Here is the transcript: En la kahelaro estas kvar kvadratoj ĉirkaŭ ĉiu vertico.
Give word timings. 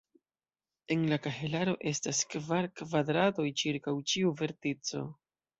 En 0.95 1.03
la 1.11 1.19
kahelaro 1.25 1.75
estas 1.91 2.23
kvar 2.35 2.69
kvadratoj 2.81 3.47
ĉirkaŭ 3.63 3.97
ĉiu 4.15 4.37
vertico. 4.41 5.07